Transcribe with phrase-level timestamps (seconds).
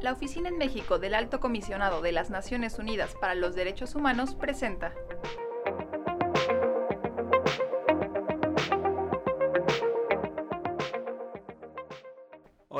[0.00, 4.36] La Oficina en México del Alto Comisionado de las Naciones Unidas para los Derechos Humanos
[4.36, 4.94] presenta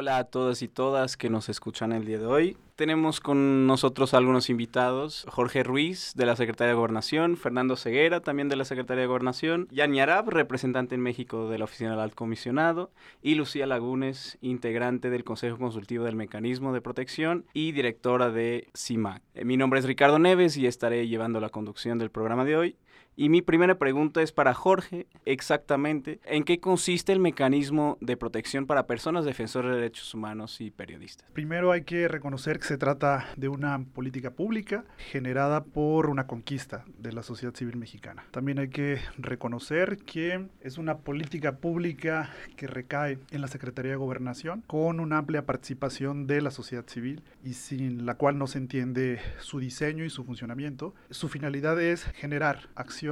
[0.07, 2.57] Hola a todos y todas que nos escuchan el día de hoy.
[2.77, 8.49] Tenemos con nosotros algunos invitados, Jorge Ruiz de la Secretaría de Gobernación, Fernando Ceguera también
[8.49, 12.15] de la Secretaría de Gobernación, Yani Arab, representante en México de la Oficina del Alto
[12.15, 18.69] Comisionado, y Lucía Lagunes, integrante del Consejo Consultivo del Mecanismo de Protección y directora de
[18.77, 19.23] CIMAC.
[19.35, 22.77] Eh, mi nombre es Ricardo Neves y estaré llevando la conducción del programa de hoy.
[23.19, 28.67] Y mi primera pregunta es para Jorge, exactamente, ¿en qué consiste el mecanismo de protección
[28.67, 31.27] para personas defensoras de derechos humanos y periodistas?
[31.33, 36.85] Primero hay que reconocer que se trata de una política pública generada por una conquista
[36.99, 38.27] de la sociedad civil mexicana.
[38.33, 43.97] También hay que reconocer que es una política pública que recae en la Secretaría de
[43.97, 48.59] Gobernación con una amplia participación de la sociedad civil y sin la cual no se
[48.59, 50.95] entiende su diseño y su funcionamiento.
[51.09, 53.06] Su finalidad es generar acciones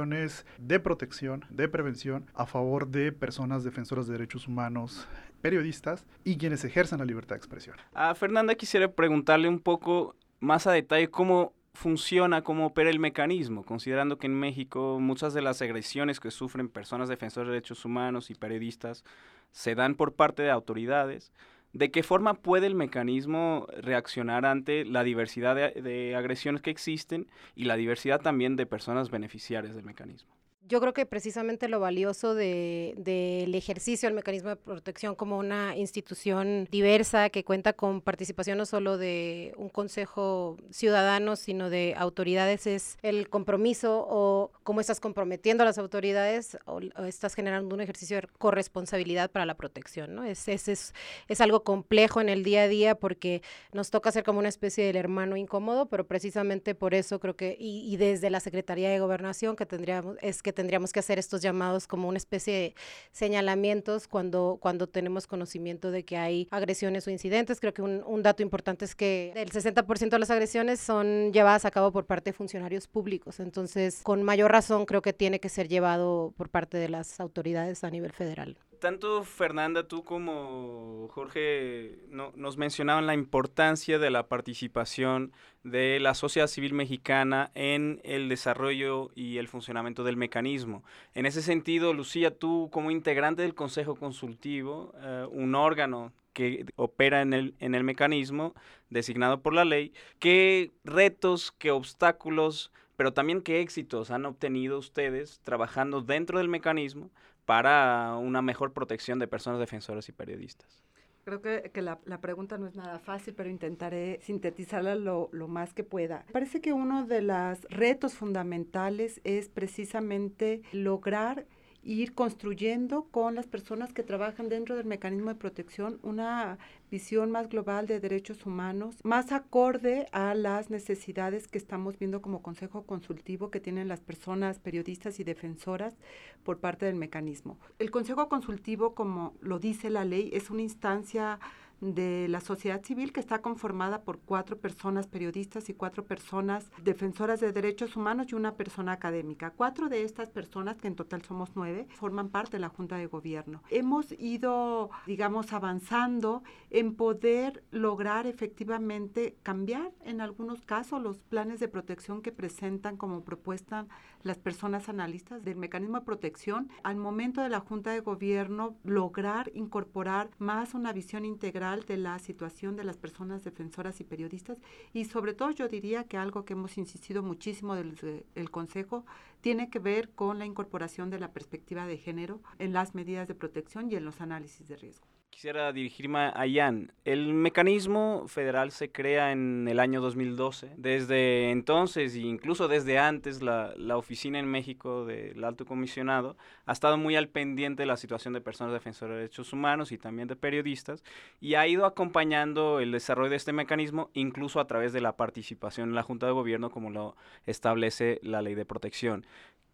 [0.57, 5.07] de protección, de prevención a favor de personas defensoras de derechos humanos,
[5.41, 7.77] periodistas y quienes ejercen la libertad de expresión.
[7.93, 13.63] A Fernanda quisiera preguntarle un poco más a detalle cómo funciona, cómo opera el mecanismo,
[13.63, 18.29] considerando que en México muchas de las agresiones que sufren personas defensoras de derechos humanos
[18.29, 19.03] y periodistas
[19.51, 21.31] se dan por parte de autoridades.
[21.75, 27.65] ¿De qué forma puede el mecanismo reaccionar ante la diversidad de, agresiones que existen y
[27.65, 30.33] la diversidad también de personas beneficiarias del mecanismo?
[30.67, 35.77] yo creo que precisamente lo valioso del de, ejercicio del mecanismo de protección como una
[35.77, 42.65] institución diversa que cuenta con participación no solo de un consejo ciudadano, sino de autoridades,
[42.65, 48.19] es el compromiso o cómo estás comprometiendo a las autoridades o, estás generando un ejercicio
[48.19, 50.15] de corresponsabilidad para la protección.
[50.15, 50.23] ¿no?
[50.23, 50.93] Es, es, es,
[51.27, 53.43] es, algo complejo en el día a día porque
[53.73, 57.55] nos toca ser como una especie del hermano incómodo, pero precisamente por eso creo que,
[57.59, 61.43] y, y desde la Secretaría de Gobernación que tendríamos, es que tendríamos que hacer estos
[61.43, 62.75] llamados como una especie de
[63.11, 67.59] señalamientos cuando, cuando tenemos conocimiento de que hay agresiones o incidentes.
[67.59, 71.65] Creo que un, un dato importante es que el 60% de las agresiones son llevadas
[71.65, 73.39] a cabo por parte de funcionarios públicos.
[73.39, 77.83] Entonces, con mayor razón, creo que tiene que ser llevado por parte de las autoridades
[77.83, 84.27] a nivel federal tanto Fernanda, tú como Jorge no, nos mencionaban la importancia de la
[84.27, 85.31] participación
[85.63, 90.83] de la sociedad civil mexicana en el desarrollo y el funcionamiento del mecanismo.
[91.15, 97.23] En ese sentido, Lucía, tú como integrante del Consejo Consultivo, eh, un órgano que opera
[97.23, 98.53] en el, en el mecanismo
[98.91, 105.39] designado por la ley, ¿qué retos, qué obstáculos, pero también qué éxitos han obtenido ustedes
[105.43, 107.09] trabajando dentro del mecanismo
[107.45, 110.83] para una mejor protección de personas defensoras y periodistas?
[111.25, 115.83] Creo que, la, pregunta no es nada fácil, pero intentaré sintetizarla lo, lo, más que
[115.83, 116.23] pueda.
[116.31, 121.47] Parece que uno de los retos fundamentales es precisamente lograr
[121.85, 126.57] ir construyendo con las personas que trabajan dentro del mecanismo de protección una
[126.89, 132.41] visión más global de derechos humanos, más acorde a las necesidades que estamos viendo como
[132.41, 135.95] consejo consultivo que tienen las personas periodistas y defensoras
[136.43, 137.57] por parte del mecanismo.
[137.77, 141.39] El consejo consultivo, como lo dice la ley, es una instancia
[141.81, 147.39] de la sociedad civil que está conformada por cuatro personas periodistas y cuatro personas defensoras
[147.39, 149.51] de derechos humanos y una persona académica.
[149.51, 153.07] Cuatro de estas personas, que en total somos nueve, forman parte de la Junta de
[153.07, 153.61] Gobierno.
[153.69, 161.67] Hemos ido, digamos, avanzando en poder lograr efectivamente cambiar en algunos casos los planes de
[161.67, 163.85] protección que presentan como propuesta
[164.23, 166.69] las personas analistas del mecanismo de protección.
[166.83, 172.19] Al momento de la Junta de Gobierno, lograr incorporar más una visión integral de la
[172.19, 174.59] situación de las personas defensoras y periodistas
[174.93, 179.03] y sobre todo yo diría que algo que hemos insistido muchísimo del el Consejo
[179.41, 183.33] tiene que ver con la incorporación de la perspectiva de género en las medidas de
[183.33, 185.07] protección y en los análisis de riesgo.
[185.35, 186.93] Quisiera dirigirme a Jan.
[187.03, 190.71] El mecanismo federal se crea en el año 2012.
[190.77, 196.71] Desde entonces, e incluso desde antes, la, la, oficina en México del Alto Comisionado ha
[196.71, 200.29] estado muy al pendiente de la situación de personas defensoras de derechos humanos y también
[200.29, 201.03] de periodistas
[201.41, 205.89] y ha ido acompañando el desarrollo de este mecanismo incluso a través de la participación
[205.89, 209.25] en la Junta de Gobierno como lo establece la ley de protección.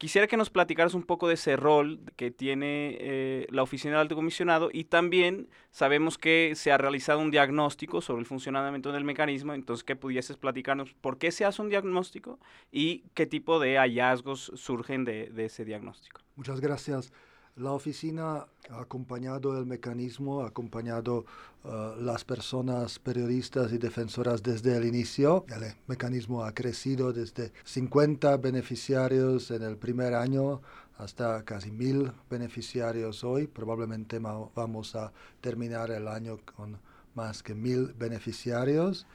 [0.01, 4.01] Quisiera que nos platicaras un poco de ese rol que tiene eh, la oficina del
[4.01, 9.03] alto comisionado y también sabemos que se ha realizado un diagnóstico sobre el funcionamiento del
[9.03, 12.39] mecanismo, entonces que pudieses platicarnos por qué se hace un diagnóstico
[12.71, 16.21] y qué tipo de hallazgos surgen de, de ese diagnóstico.
[16.35, 17.13] Muchas gracias.
[17.57, 21.25] La oficina ha acompañado el mecanismo, ha acompañado
[21.65, 25.45] uh, las personas periodistas y defensoras desde el inicio.
[25.49, 30.61] El mecanismo ha crecido desde 50 beneficiarios en el primer año
[30.97, 33.47] hasta casi mil beneficiarios hoy.
[33.47, 35.11] Probablemente vamos a
[35.41, 36.79] terminar el año con
[37.15, 39.05] más que mil beneficiarios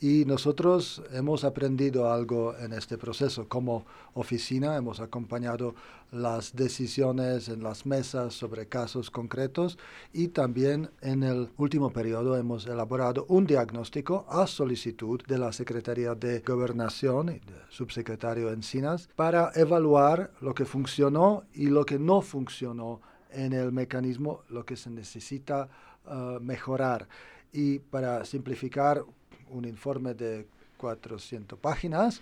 [0.00, 3.48] y nosotros hemos aprendido algo en este proceso.
[3.48, 5.74] Como oficina hemos acompañado
[6.12, 9.78] las decisiones en las mesas sobre casos concretos
[10.12, 16.14] y también en el último periodo hemos elaborado un diagnóstico a solicitud de la Secretaría
[16.14, 17.40] de Gobernación y
[17.70, 23.00] subsecretario Encinas para evaluar lo que funcionó y lo que no funcionó
[23.30, 25.68] en el mecanismo, lo que se necesita
[26.06, 27.08] uh, mejorar.
[27.52, 29.04] Y para simplificar
[29.50, 30.46] un informe de
[30.76, 32.20] 400 páginas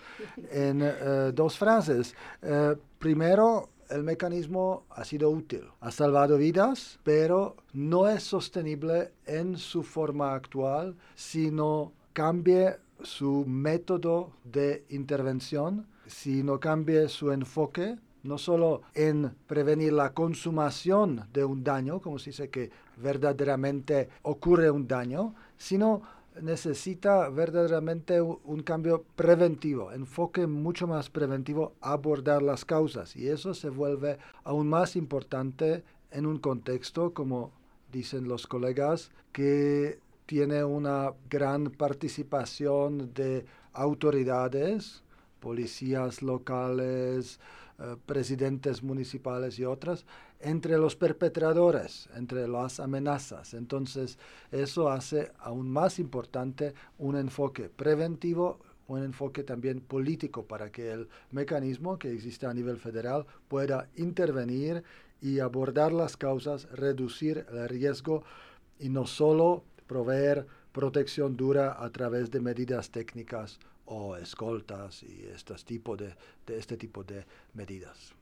[0.50, 2.15] en uh, dos frases.
[2.43, 9.56] Uh, primero, el mecanismo ha sido útil, ha salvado vidas, pero no es sostenible en
[9.56, 17.99] su forma actual si no cambie su método de intervención, si no cambie su enfoque
[18.25, 24.71] no solo en prevenir la consumación de un daño, como se dice que verdaderamente ocurre
[24.71, 26.03] un daño, sino
[26.40, 33.16] necesita verdaderamente un cambio preventivo, enfoque mucho más preventivo a abordar las causas.
[33.16, 37.52] Y eso se vuelve aún más importante en un contexto, como
[37.92, 45.02] dicen los colegas, que tiene una gran participación de autoridades,
[45.40, 47.38] policías locales,
[47.79, 50.06] eh, presidentes municipales y otras,
[50.38, 53.53] entre los perpetradores, entre las amenazas.
[53.53, 54.17] Entonces,
[54.53, 61.09] eso hace aún más importante un enfoque preventivo, un enfoque también político para que el
[61.32, 64.85] mecanismo que existe a nivel federal pueda intervenir
[65.21, 68.23] y abordar las causas, reducir el riesgo
[68.79, 75.64] y no solo proveer protección dura a través de medidas técnicas o escoltas y estos
[75.64, 76.14] tipo de,
[76.46, 78.14] de este tipo de medidas.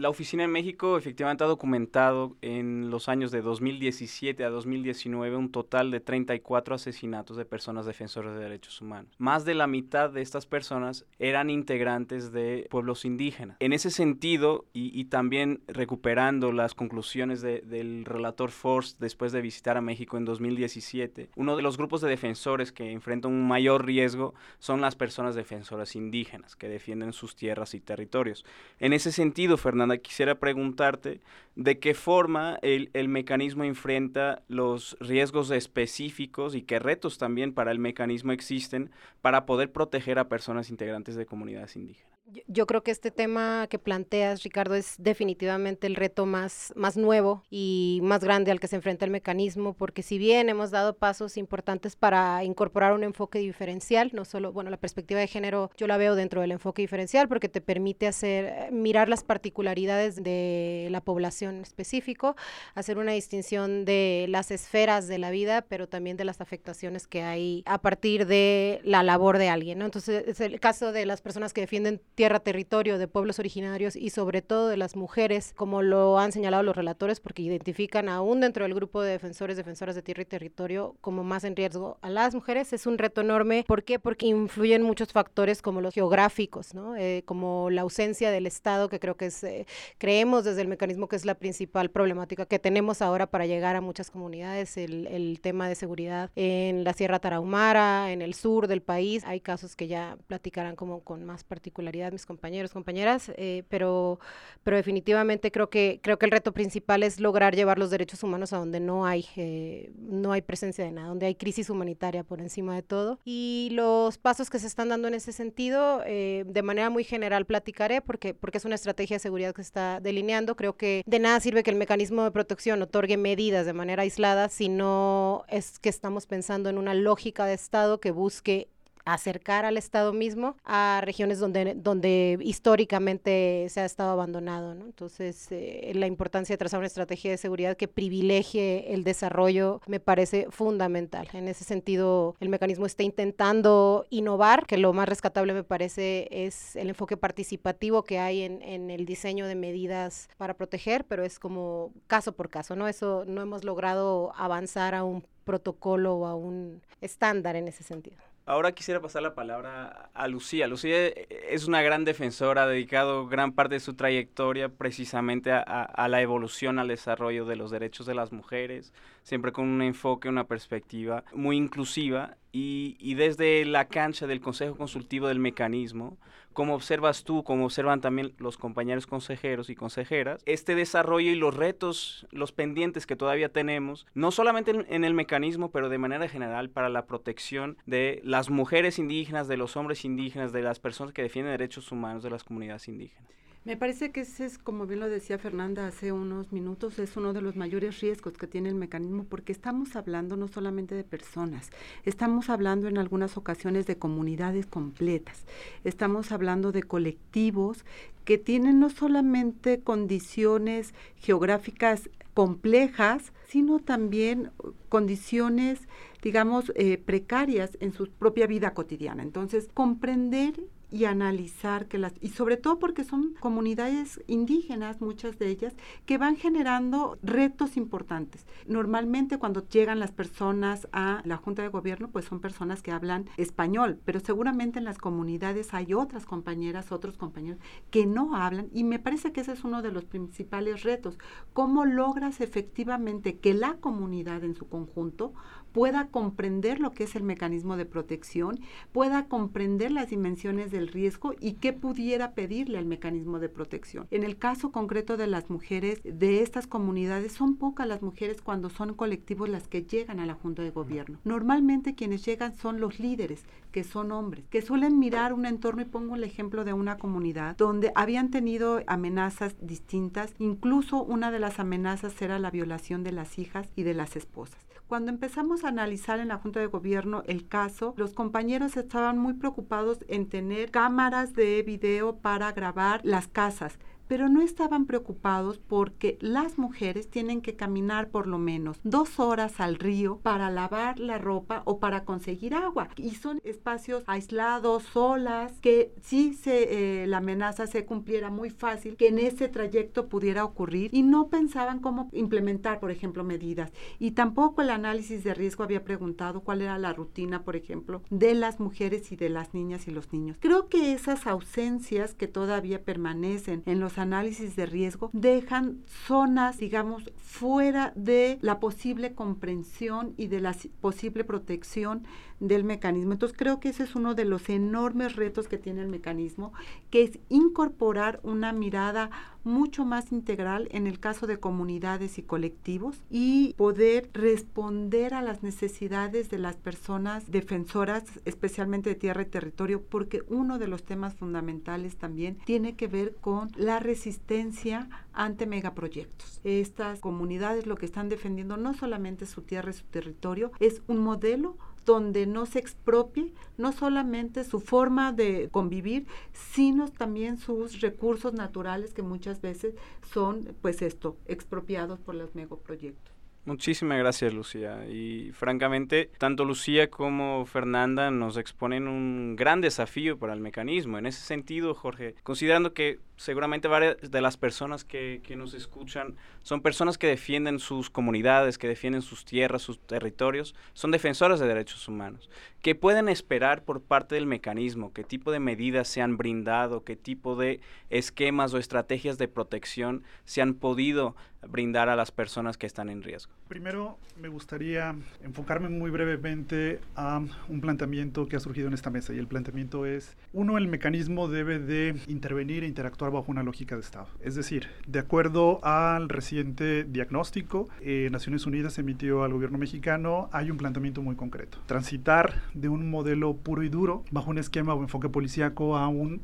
[0.00, 5.52] La oficina en México efectivamente ha documentado en los años de 2017 a 2019 un
[5.52, 9.14] total de 34 asesinatos de personas defensoras de derechos humanos.
[9.18, 13.58] Más de la mitad de estas personas eran integrantes de pueblos indígenas.
[13.60, 19.82] En ese sentido, y, también recuperando las conclusiones del relator Forst después de visitar a
[19.82, 24.80] México en 2017, uno de los grupos de defensores que enfrentan un mayor riesgo son
[24.80, 28.46] las personas defensoras indígenas que defienden sus tierras y territorios.
[28.78, 31.20] En ese sentido, Fernando, Quisiera preguntarte
[31.56, 37.70] de qué forma el, el, mecanismo enfrenta los riesgos específicos y qué retos también para
[37.72, 38.90] el mecanismo existen
[39.20, 42.09] para poder proteger a personas integrantes de comunidades indígenas.
[42.46, 47.42] Yo creo que este tema que planteas, Ricardo, es definitivamente el reto más, más nuevo
[47.50, 51.36] y más grande al que se enfrenta el mecanismo, porque si bien hemos dado pasos
[51.36, 55.96] importantes para incorporar un enfoque diferencial, no solo, bueno, la perspectiva de género yo la
[55.96, 61.60] veo dentro del enfoque diferencial porque te permite hacer, mirar las particularidades de la población
[61.62, 62.36] específico,
[62.74, 67.22] hacer una distinción de las esferas de la vida, pero también de las afectaciones que
[67.22, 69.82] hay a partir de la labor de alguien.
[69.82, 74.10] Entonces, es el caso de las personas que defienden tierra, territorio de pueblos originarios y
[74.10, 78.64] sobre todo de las mujeres, como lo han señalado los relatores, porque identifican aún dentro
[78.64, 82.34] del grupo de defensores, defensoras de tierra y territorio como más en riesgo a las
[82.34, 82.74] mujeres.
[82.74, 83.64] Es un reto enorme.
[83.66, 83.98] ¿Por qué?
[83.98, 86.94] Porque influyen muchos factores como los geográficos, ¿no?
[86.94, 89.64] Eh, como la ausencia del Estado, que creo que es, eh,
[89.96, 93.80] creemos desde el mecanismo que es la principal problemática que tenemos ahora para llegar a
[93.80, 98.82] muchas comunidades, el, el tema de seguridad en la Sierra Tarahumara, en el sur del
[98.82, 99.24] país.
[99.24, 104.18] Hay casos que ya platicarán como con más particularidad mis compañeros, compañeras, eh, pero,
[104.62, 108.52] pero definitivamente creo que, creo que el reto principal es lograr llevar los derechos humanos
[108.52, 112.40] a donde no hay, eh, no hay presencia de nada, donde hay crisis humanitaria por
[112.40, 113.18] encima de todo.
[113.24, 117.46] Y los pasos que se están dando en ese sentido, eh, de manera muy general
[117.46, 120.56] platicaré, porque, porque es una estrategia de seguridad que se está delineando.
[120.56, 124.48] Creo que de nada sirve que el mecanismo de protección otorgue medidas de manera aislada
[124.48, 128.68] si no es que estamos pensando en una lógica de Estado que busque
[129.04, 134.72] acercar al Estado mismo a regiones donde, donde históricamente se ha estado abandonado.
[134.72, 140.00] Entonces, eh, la importancia de trazar una estrategia de seguridad que privilegie el desarrollo me
[140.00, 141.28] parece fundamental.
[141.32, 146.76] En ese sentido, el mecanismo está intentando innovar, que lo más rescatable me parece es
[146.76, 151.38] el enfoque participativo que hay en, en el diseño de medidas para proteger, pero es
[151.38, 152.88] como caso por caso, ¿no?
[152.88, 158.18] Eso no hemos logrado avanzar a un protocolo o a un estándar en ese sentido.
[158.50, 160.66] Ahora quisiera pasar la palabra a Lucía.
[160.66, 166.08] Lucía es una gran defensora, ha dedicado gran parte de su trayectoria precisamente a, a,
[166.08, 170.44] la evolución, al desarrollo de los derechos de las mujeres, siempre con un enfoque, una
[170.44, 172.36] perspectiva muy inclusiva.
[172.52, 176.18] Y, y desde la cancha del Consejo Consultivo del Mecanismo,
[176.52, 181.54] ¿cómo observas tú, cómo observan también los compañeros consejeros y consejeras, este desarrollo y los
[181.54, 186.28] retos, los pendientes que todavía tenemos, no solamente en, en el mecanismo, pero de manera
[186.28, 191.14] general para la protección de las mujeres indígenas, de los hombres indígenas, de las personas
[191.14, 193.30] que defienden derechos humanos de las comunidades indígenas?
[193.62, 197.34] Me parece que ese es, como bien lo decía Fernanda hace unos minutos, es uno
[197.34, 201.68] de los mayores riesgos que tiene el mecanismo porque estamos hablando no solamente de personas,
[202.06, 205.44] estamos hablando en algunas ocasiones de comunidades completas,
[205.84, 207.84] estamos hablando de colectivos
[208.24, 214.52] que tienen no solamente condiciones geográficas complejas, sino también
[214.88, 215.80] condiciones,
[216.22, 219.22] digamos, eh, precarias en su propia vida cotidiana.
[219.22, 220.54] Entonces, comprender
[220.90, 225.74] y analizar que las y sobre todo porque son comunidades indígenas muchas de ellas
[226.06, 228.46] que van generando retos importantes.
[228.66, 233.28] Normalmente cuando llegan las personas a la Junta de Gobierno pues son personas que hablan
[233.36, 238.84] español, pero seguramente en las comunidades hay otras compañeras, otros compañeros que no hablan y
[238.84, 241.18] me parece que ese es uno de los principales retos.
[241.52, 245.32] ¿Cómo logras efectivamente que la comunidad en su conjunto
[245.72, 248.60] pueda comprender lo que es el mecanismo de protección,
[248.92, 254.06] pueda comprender las dimensiones del riesgo y qué pudiera pedirle al mecanismo de protección.
[254.10, 258.70] En el caso concreto de las mujeres de estas comunidades, son pocas las mujeres cuando
[258.70, 261.18] son colectivos las que llegan a la Junta de Gobierno.
[261.24, 265.86] Normalmente quienes llegan son los líderes, que son hombres, que suelen mirar un entorno y
[265.86, 271.58] pongo el ejemplo de una comunidad donde habían tenido amenazas distintas, incluso una de las
[271.58, 274.58] amenazas era la violación de las hijas y de las esposas.
[274.86, 279.34] Cuando empezamos a analizar en la Junta de Gobierno el caso, los compañeros estaban muy
[279.34, 283.78] preocupados en tener cámaras de video para grabar las casas
[284.10, 289.60] pero no estaban preocupados porque las mujeres tienen que caminar por lo menos dos horas
[289.60, 292.88] al río para lavar la ropa o para conseguir agua.
[292.96, 299.06] Y son espacios aislados, solas, que si eh, la amenaza se cumpliera muy fácil, que
[299.06, 303.70] en ese trayecto pudiera ocurrir y no pensaban cómo implementar, por ejemplo, medidas.
[304.00, 308.34] Y tampoco el análisis de riesgo había preguntado cuál era la rutina, por ejemplo, de
[308.34, 310.36] las mujeres y de las niñas y los niños.
[310.40, 317.10] Creo que esas ausencias que todavía permanecen en los análisis de riesgo dejan zonas, digamos,
[317.16, 322.04] fuera de la posible comprensión y de la posible protección
[322.40, 323.12] del mecanismo.
[323.12, 326.52] Entonces creo que ese es uno de los enormes retos que tiene el mecanismo,
[326.90, 329.10] que es incorporar una mirada
[329.44, 335.42] mucho más integral en el caso de comunidades y colectivos y poder responder a las
[335.42, 341.14] necesidades de las personas defensoras, especialmente de tierra y territorio, porque uno de los temas
[341.14, 346.40] fundamentales también tiene que ver con la resistencia ante megaproyectos.
[346.44, 350.98] Estas comunidades lo que están defendiendo no solamente su tierra y su territorio, es un
[350.98, 358.32] modelo donde no se expropie no solamente su forma de convivir, sino también sus recursos
[358.32, 359.74] naturales que muchas veces
[360.12, 363.14] son, pues esto, expropiados por los megaproyectos.
[363.46, 364.86] Muchísimas gracias, Lucía.
[364.86, 370.98] Y francamente, tanto Lucía como Fernanda nos exponen un gran desafío para el mecanismo.
[370.98, 376.16] En ese sentido, Jorge, considerando que seguramente varias de las personas que, que, nos escuchan
[376.42, 381.46] son personas que defienden sus comunidades, que defienden sus tierras, sus territorios, son defensoras de
[381.46, 382.30] derechos humanos.
[382.62, 384.94] ¿Qué pueden esperar por parte del mecanismo?
[384.94, 386.82] ¿Qué tipo de medidas se han brindado?
[386.82, 387.60] ¿Qué tipo de
[387.90, 391.14] esquemas o estrategias de protección se han podido
[391.48, 393.32] brindar a las personas que están en riesgo?
[393.48, 399.14] Primero, me gustaría enfocarme muy brevemente a un planteamiento que ha surgido en esta mesa
[399.14, 403.74] y el planteamiento es, uno, el mecanismo debe de intervenir e interactuar bajo una lógica
[403.74, 404.08] de Estado.
[404.22, 410.50] Es decir, de acuerdo al reciente diagnóstico, eh, Naciones Unidas emitió al gobierno mexicano, hay
[410.50, 411.58] un planteamiento muy concreto.
[411.66, 416.20] Transitar de un modelo puro y duro bajo un esquema o enfoque policíaco a un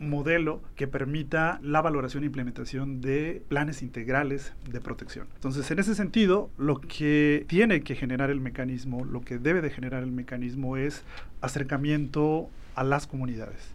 [0.00, 5.28] modelo que permita la valoración e implementación de planes integrales de protección.
[5.34, 9.70] Entonces, en ese sentido, lo que tiene que generar el mecanismo, lo que debe de
[9.70, 11.04] generar el mecanismo es
[11.42, 13.74] acercamiento a las comunidades.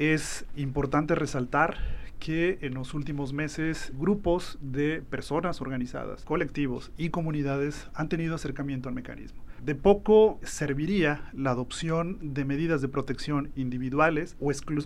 [0.00, 1.76] Es importante resaltar
[2.18, 8.88] que en los últimos meses grupos de personas organizadas, colectivos y comunidades han tenido acercamiento
[8.88, 9.42] al mecanismo.
[9.64, 14.36] De poco serviría la adopción de medidas de protección individuales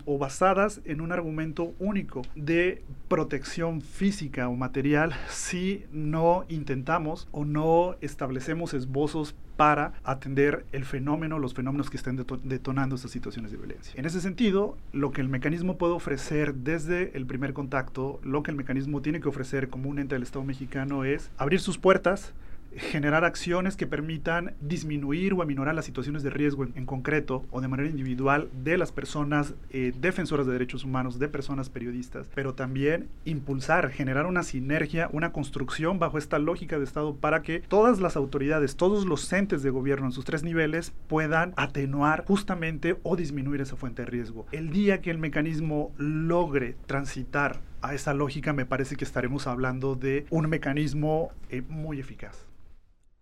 [0.04, 7.44] o, basadas en un argumento único de protección física o material si no intentamos o
[7.44, 13.58] no establecemos esbozos para atender el fenómeno, los fenómenos que estén detonando estas situaciones de
[13.58, 13.94] violencia.
[13.96, 18.50] En ese sentido, lo que el mecanismo puede ofrecer desde el primer contacto, lo que
[18.50, 22.34] el mecanismo tiene que ofrecer como un ente del Estado mexicano es abrir sus puertas,
[22.76, 27.68] generar acciones que permitan disminuir o aminorar las situaciones de riesgo en, concreto o de
[27.68, 33.08] manera individual de las personas eh, defensoras de derechos humanos, de personas periodistas, pero también
[33.24, 38.16] impulsar, generar una sinergia, una construcción bajo esta lógica de Estado para que todas las
[38.16, 43.60] autoridades, todos los entes de gobierno en sus tres niveles puedan atenuar justamente o disminuir
[43.60, 44.46] esa fuente de riesgo.
[44.52, 49.94] El día que el mecanismo logre transitar a esa lógica, me parece que estaremos hablando
[49.94, 52.43] de un mecanismo eh, muy eficaz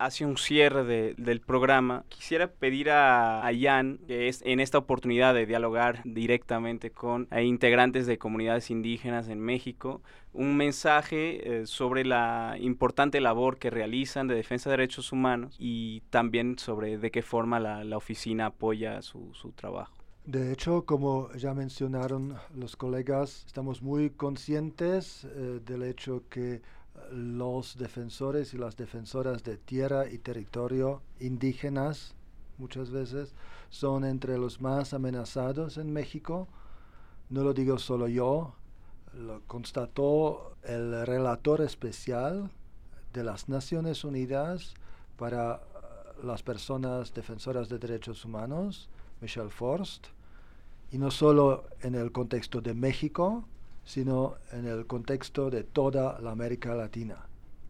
[0.04, 5.34] hacia un cierre del programa, quisiera pedir a, a, Jan, que es en esta oportunidad
[5.34, 12.04] de dialogar directamente con eh, integrantes de comunidades indígenas en México, un mensaje eh, sobre
[12.04, 17.22] la importante labor que realizan de defensa de derechos humanos y también sobre de qué
[17.22, 20.02] forma la, la oficina apoya su, su trabajo.
[20.24, 26.62] De hecho, como ya mencionaron los colegas, estamos muy conscientes eh, del hecho que
[27.12, 32.14] los defensores y las defensoras de tierra y territorio indígenas
[32.58, 33.34] muchas veces
[33.70, 36.48] son entre los más amenazados en México.
[37.28, 38.54] No lo digo solo yo,
[39.14, 42.50] lo constató el relator especial
[43.12, 44.74] de las Naciones Unidas
[45.16, 48.88] para uh, las personas defensoras de derechos humanos,
[49.20, 50.06] Michel Forst,
[50.90, 53.44] y no solo en el contexto de México,
[53.84, 57.26] sino en el contexto de toda la América Latina.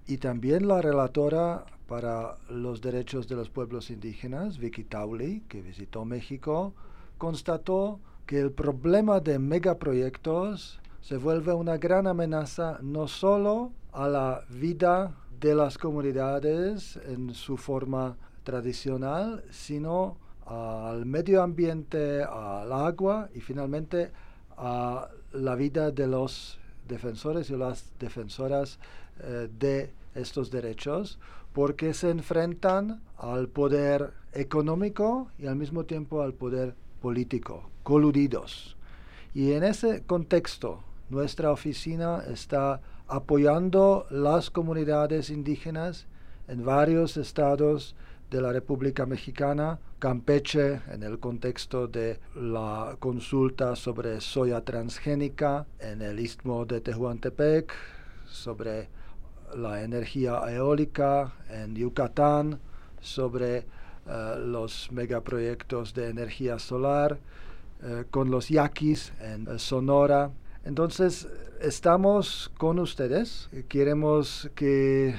[0.07, 6.05] Y también la relatora para los derechos de los pueblos indígenas, Vicky Tauli, que visitó
[6.05, 6.75] México,
[7.19, 14.45] constató que el problema de megaproyectos se vuelve una gran amenaza no solo a la
[14.49, 20.17] vida de las comunidades en su forma tradicional, sino
[20.47, 24.13] al medio ambiente, al agua y finalmente
[24.57, 26.59] a la vida de los
[26.89, 28.79] defensores y las defensoras
[29.21, 31.19] eh, de estos derechos
[31.53, 38.77] porque se enfrentan al poder económico y al mismo tiempo al poder político, coludidos.
[39.35, 46.07] Y en ese contexto, nuestra oficina está apoyando las comunidades indígenas
[46.49, 47.95] en varios estados
[48.33, 56.01] de la República Mexicana, Campeche en el contexto de la consulta sobre soya transgénica, en
[56.01, 57.75] el istmo de Tehuantepec
[58.27, 58.89] sobre
[59.55, 62.59] la energía eólica, en Yucatán
[63.01, 63.65] sobre eh,
[64.39, 67.19] los megaproyectos de energía solar,
[67.83, 70.31] eh, con los yaquis en Sonora.
[70.65, 71.29] Entonces,
[71.61, 73.51] estamos con ustedes.
[73.69, 75.17] Queremos que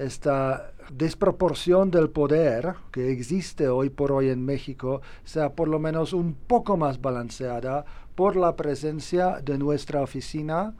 [0.00, 6.12] esta desproporción del poder que existe hoy por hoy en México sea por lo menos
[6.12, 7.84] un poco más balanceada
[8.14, 10.74] por la presencia de nuestra oficina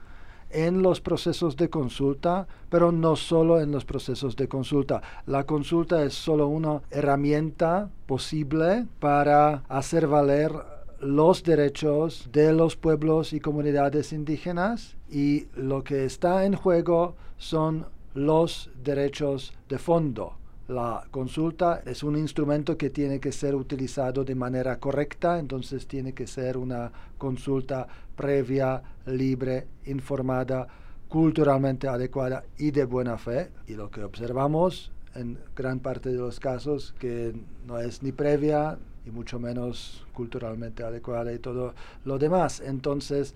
[0.50, 5.00] en los procesos de consulta, pero no solo en los procesos de consulta.
[5.26, 10.52] La consulta es solo una herramienta posible para hacer valer
[11.00, 17.86] los derechos de los pueblos y comunidades indígenas y lo que está en juego son
[18.14, 20.36] los derechos de fondo.
[20.68, 26.12] La consulta es un instrumento que tiene que ser utilizado de manera correcta, entonces tiene
[26.12, 30.68] que ser una consulta previa, libre, informada,
[31.08, 33.50] culturalmente adecuada y de buena fe.
[33.66, 37.34] Y lo que observamos en gran parte de los casos que
[37.66, 42.60] no es ni previa y mucho menos culturalmente adecuada y todo lo demás.
[42.60, 43.34] Entonces,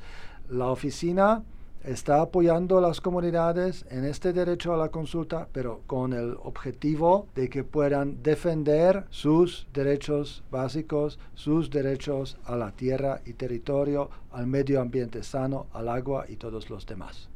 [0.48, 1.42] la oficina
[1.84, 7.28] está apoyando a las comunidades en este derecho a la consulta, pero con el objetivo
[7.34, 14.46] de que puedan defender sus derechos básicos, sus derechos a la tierra y territorio, al
[14.46, 17.28] medio ambiente sano, al agua y todos los demás.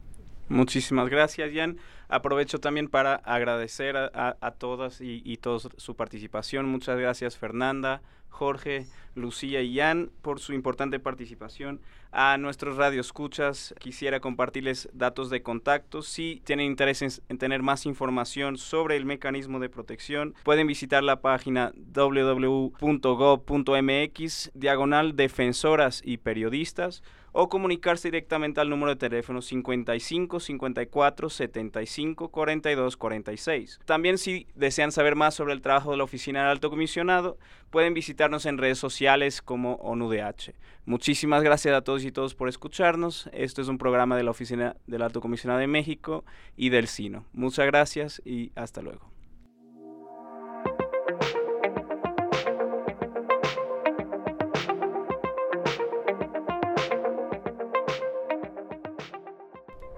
[0.48, 1.78] Muchísimas gracias, Jan.
[2.08, 6.66] Aprovecho también para agradecer a, todas y, todos su participación.
[6.66, 11.82] Muchas gracias, Fernanda, Jorge, Lucía y Jan, por su importante participación.
[12.10, 16.00] A nuestros radioescuchas quisiera compartirles datos de contacto.
[16.00, 21.20] Si tienen interés en, tener más información sobre el mecanismo de protección, pueden visitar la
[21.20, 22.80] página www.gov.mx,
[24.54, 32.96] diagonal defensoras y periodistas o comunicarse directamente al número de teléfono 55 54 75 42
[32.96, 33.80] 46.
[33.84, 37.38] También si desean saber más sobre el trabajo de la Oficina del Alto Comisionado,
[37.70, 40.54] pueden visitarnos en redes sociales como ONUDH.
[40.86, 43.28] Muchísimas gracias a todos y todos por escucharnos.
[43.32, 46.24] Esto es un programa de la Oficina del Alto Comisionado de México
[46.56, 47.26] y del SINO.
[47.32, 49.17] Muchas gracias y hasta luego.